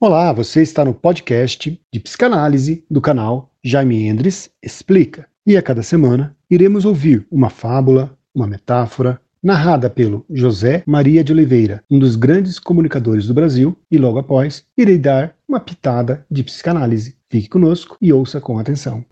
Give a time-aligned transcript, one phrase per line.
[0.00, 5.26] Olá, você está no podcast de psicanálise do canal Jaime Endres Explica.
[5.44, 11.32] E a cada semana iremos ouvir uma fábula, uma metáfora, narrada pelo José Maria de
[11.32, 16.44] Oliveira, um dos grandes comunicadores do Brasil, e logo após irei dar uma pitada de
[16.44, 17.16] psicanálise.
[17.28, 19.04] Fique conosco e ouça com atenção.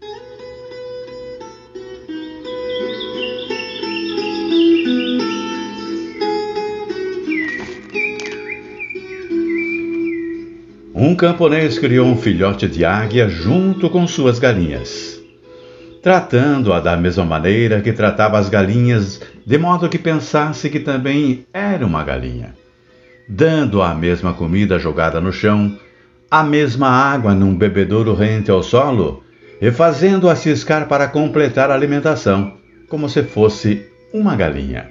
[10.98, 15.20] Um camponês criou um filhote de águia junto com suas galinhas,
[16.02, 21.84] tratando-a da mesma maneira que tratava as galinhas, de modo que pensasse que também era
[21.84, 22.54] uma galinha,
[23.28, 25.78] dando a mesma comida jogada no chão,
[26.30, 29.22] a mesma água num bebedouro rente ao solo
[29.60, 32.54] e fazendo-a ciscar para completar a alimentação,
[32.88, 33.84] como se fosse
[34.14, 34.88] uma galinha.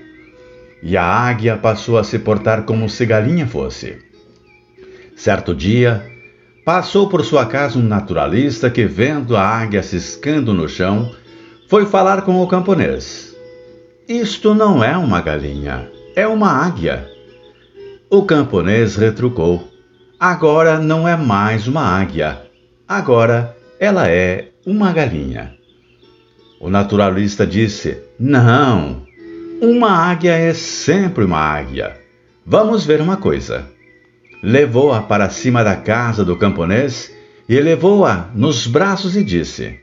[0.84, 4.06] E a águia passou a se portar como se galinha fosse.
[5.16, 6.06] Certo dia,
[6.66, 11.16] passou por sua casa um naturalista que, vendo a águia ciscando no chão,
[11.70, 13.34] foi falar com o camponês.
[14.10, 17.10] Isto não é uma galinha, é uma águia.
[18.10, 19.72] O camponês retrucou.
[20.20, 22.42] Agora não é mais uma águia,
[22.88, 25.56] agora ela é uma galinha.
[26.60, 29.04] O naturalista disse: Não,
[29.62, 31.98] uma águia é sempre uma águia.
[32.46, 33.75] Vamos ver uma coisa
[34.46, 37.12] levou-a para cima da casa do camponês
[37.50, 39.80] e levou-a nos braços e disse: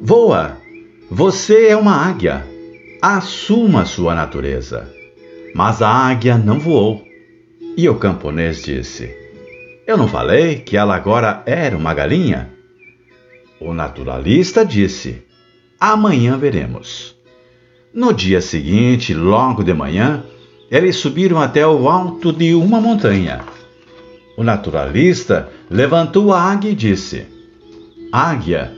[0.00, 0.56] Voa,
[1.10, 2.46] você é uma águia,
[3.02, 4.88] assuma sua natureza.
[5.52, 7.04] Mas a águia não voou.
[7.76, 9.12] E o camponês disse:
[9.84, 12.50] Eu não falei que ela agora era uma galinha?
[13.60, 15.24] O naturalista disse:
[15.80, 17.16] Amanhã veremos.
[17.92, 20.22] No dia seguinte, logo de manhã,
[20.70, 23.57] eles subiram até o alto de uma montanha.
[24.38, 27.26] O naturalista levantou a águia e disse:
[28.12, 28.72] Águia,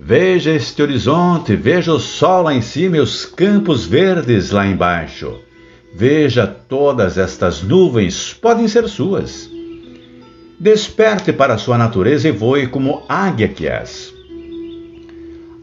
[0.00, 5.40] veja este horizonte, veja o sol lá em cima e os campos verdes lá embaixo.
[5.94, 9.50] Veja todas estas nuvens, podem ser suas.
[10.58, 14.10] Desperte para a sua natureza e voe como águia que és.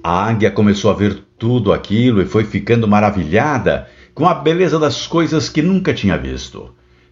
[0.03, 5.07] A águia começou a ver tudo aquilo e foi ficando maravilhada com a beleza das
[5.07, 6.69] coisas que nunca tinha visto.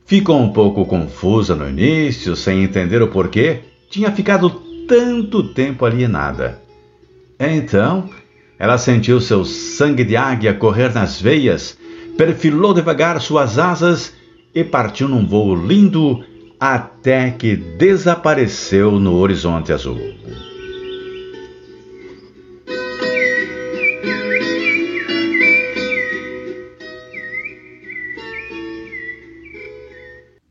[0.09, 3.59] Ficou um pouco confusa no início, sem entender o porquê
[3.91, 4.49] tinha ficado
[4.87, 6.59] tanto tempo alienada.
[7.39, 8.09] Então,
[8.57, 11.77] ela sentiu seu sangue de águia correr nas veias,
[12.17, 14.11] perfilou devagar suas asas
[14.55, 16.25] e partiu num voo lindo
[16.59, 19.99] até que desapareceu no horizonte azul.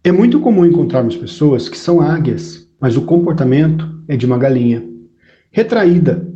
[0.05, 4.85] É muito comum encontrarmos pessoas que são águias, mas o comportamento é de uma galinha.
[5.51, 6.27] Retraída,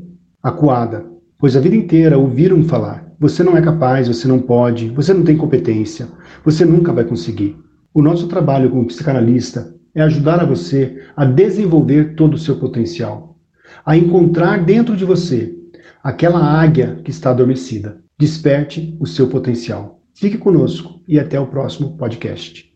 [0.43, 1.07] acuada,
[1.39, 5.23] pois a vida inteira ouviram falar: você não é capaz, você não pode, você não
[5.23, 6.09] tem competência,
[6.45, 7.57] você nunca vai conseguir.
[7.95, 13.39] O nosso trabalho como psicanalista é ajudar a você a desenvolver todo o seu potencial,
[13.87, 15.55] a encontrar dentro de você
[16.03, 18.03] aquela águia que está adormecida.
[18.19, 20.01] Desperte o seu potencial.
[20.15, 22.71] Fique conosco e até o próximo podcast.